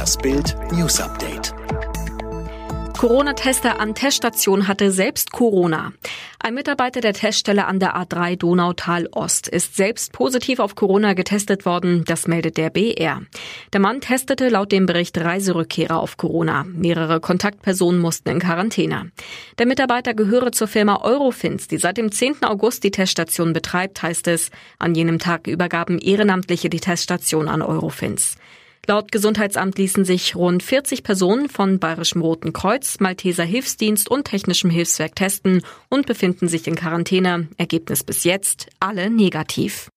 [0.00, 1.52] Das Bild News Update.
[2.96, 5.92] Corona-Tester an Teststation hatte selbst Corona.
[6.38, 11.66] Ein Mitarbeiter der Teststelle an der A3 Donautal Ost ist selbst positiv auf Corona getestet
[11.66, 13.20] worden, das meldet der BR.
[13.74, 16.64] Der Mann testete laut dem Bericht Reiserückkehrer auf Corona.
[16.64, 19.10] Mehrere Kontaktpersonen mussten in Quarantäne.
[19.58, 22.42] Der Mitarbeiter gehöre zur Firma Eurofins, die seit dem 10.
[22.44, 24.50] August die Teststation betreibt, heißt es.
[24.78, 28.38] An jenem Tag übergaben Ehrenamtliche die Teststation an Eurofins.
[28.86, 34.70] Laut Gesundheitsamt ließen sich rund 40 Personen von Bayerischem Roten Kreuz, Malteser Hilfsdienst und Technischem
[34.70, 37.48] Hilfswerk testen und befinden sich in Quarantäne.
[37.56, 39.90] Ergebnis bis jetzt alle negativ.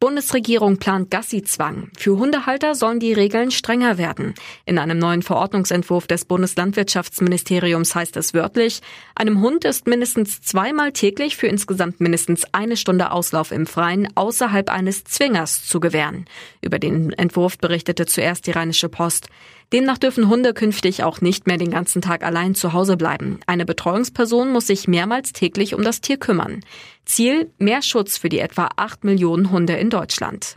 [0.00, 1.90] Bundesregierung plant Gassi-Zwang.
[1.94, 4.32] Für Hundehalter sollen die Regeln strenger werden.
[4.64, 8.80] In einem neuen Verordnungsentwurf des Bundeslandwirtschaftsministeriums heißt es wörtlich,
[9.14, 14.70] einem Hund ist mindestens zweimal täglich für insgesamt mindestens eine Stunde Auslauf im Freien außerhalb
[14.70, 16.24] eines Zwingers zu gewähren.
[16.62, 19.28] Über den Entwurf berichtete zuerst die Rheinische Post.
[19.72, 23.38] Demnach dürfen Hunde künftig auch nicht mehr den ganzen Tag allein zu Hause bleiben.
[23.46, 26.64] Eine Betreuungsperson muss sich mehrmals täglich um das Tier kümmern.
[27.04, 30.56] Ziel mehr Schutz für die etwa acht Millionen Hunde in Deutschland.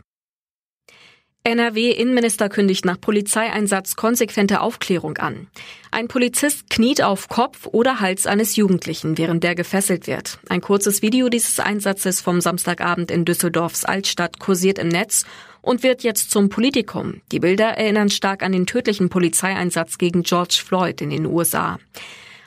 [1.46, 5.48] NRW-Innenminister kündigt nach Polizeieinsatz konsequente Aufklärung an.
[5.90, 10.38] Ein Polizist kniet auf Kopf oder Hals eines Jugendlichen, während der gefesselt wird.
[10.48, 15.26] Ein kurzes Video dieses Einsatzes vom Samstagabend in Düsseldorfs Altstadt kursiert im Netz
[15.60, 17.20] und wird jetzt zum Politikum.
[17.30, 21.78] Die Bilder erinnern stark an den tödlichen Polizeieinsatz gegen George Floyd in den USA.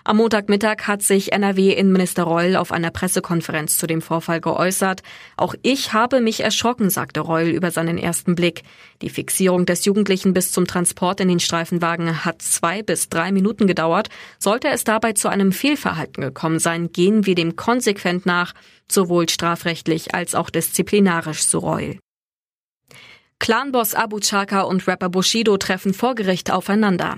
[0.07, 5.03] Am Montagmittag hat sich NRW-Innenminister Reul auf einer Pressekonferenz zu dem Vorfall geäußert.
[5.35, 8.63] Auch ich habe mich erschrocken, sagte Reul über seinen ersten Blick.
[9.01, 13.67] Die Fixierung des Jugendlichen bis zum Transport in den Streifenwagen hat zwei bis drei Minuten
[13.67, 14.07] gedauert.
[14.39, 18.53] Sollte es dabei zu einem Fehlverhalten gekommen sein, gehen wir dem konsequent nach,
[18.89, 21.99] sowohl strafrechtlich als auch disziplinarisch, so Reul.
[23.39, 27.17] Clanboss Abu Chaka und Rapper Bushido treffen vor Gericht aufeinander.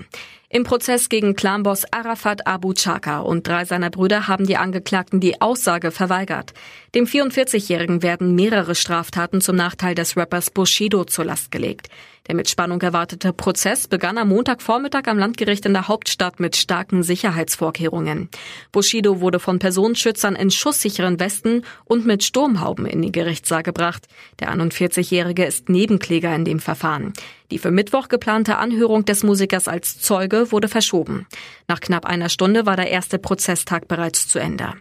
[0.52, 5.40] Im Prozess gegen Clanboss Arafat Abu Chaka und drei seiner Brüder haben die Angeklagten die
[5.40, 6.54] Aussage verweigert.
[6.92, 11.88] Dem 44-Jährigen werden mehrere Straftaten zum Nachteil des Rappers Bushido zur Last gelegt.
[12.26, 17.04] Der mit Spannung erwartete Prozess begann am Montagvormittag am Landgericht in der Hauptstadt mit starken
[17.04, 18.28] Sicherheitsvorkehrungen.
[18.72, 24.08] Bushido wurde von Personenschützern in schusssicheren Westen und mit Sturmhauben in den Gerichtssaal gebracht.
[24.40, 27.12] Der 41-Jährige ist Nebenkläger in dem Verfahren.
[27.50, 31.26] Die für Mittwoch geplante Anhörung des Musikers als Zeuge wurde verschoben.
[31.68, 34.74] Nach knapp einer Stunde war der erste Prozesstag bereits zu Ende.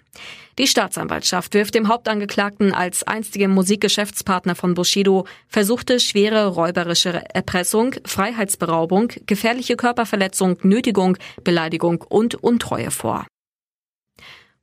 [0.60, 9.14] Die Staatsanwaltschaft wirft dem Hauptangeklagten als einstigem Musikgeschäftspartner von Bushido versuchte schwere räuberische Erpressung, Freiheitsberaubung,
[9.26, 13.26] gefährliche Körperverletzung, Nötigung, Beleidigung und Untreue vor.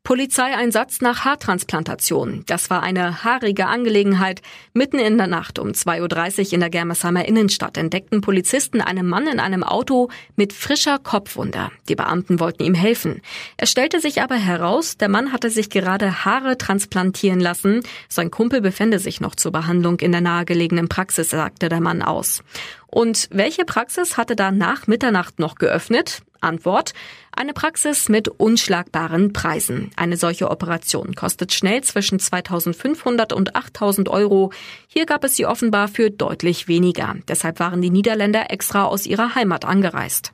[0.06, 2.44] Polizeieinsatz nach Haartransplantation.
[2.47, 4.41] Das war eine haarige Angelegenheit.
[4.72, 9.27] Mitten in der Nacht um 2.30 Uhr in der Germersheimer Innenstadt entdeckten Polizisten einen Mann
[9.27, 11.72] in einem Auto mit frischer Kopfwunde.
[11.89, 13.21] Die Beamten wollten ihm helfen.
[13.56, 17.81] Es stellte sich aber heraus, der Mann hatte sich gerade Haare transplantieren lassen.
[18.09, 22.45] Sein Kumpel befände sich noch zur Behandlung in der nahegelegenen Praxis, sagte der Mann aus.
[22.87, 26.22] Und welche Praxis hatte da nach Mitternacht noch geöffnet?
[26.47, 26.95] Antwort.
[27.33, 29.91] Eine Praxis mit unschlagbaren Preisen.
[29.97, 34.53] Eine solche Operation kostet schnell zwischen 2500 und 8000 Euro.
[34.87, 37.15] Hier gab es sie offenbar für deutlich weniger.
[37.29, 40.33] Deshalb waren die Niederländer extra aus ihrer Heimat angereist.